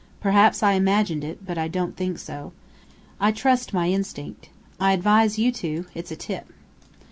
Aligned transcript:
Perhaps 0.19 0.63
I 0.63 0.71
imagined 0.71 1.23
it. 1.23 1.45
But 1.45 1.59
I 1.59 1.67
don't 1.67 1.95
think 1.95 2.17
so. 2.17 2.53
I 3.19 3.31
trust 3.31 3.71
my 3.71 3.87
instinct. 3.89 4.49
I 4.79 4.93
advise 4.93 5.37
you 5.37 5.51
to! 5.51 5.85
It's 5.93 6.09
a 6.09 6.15
tip. 6.15 6.47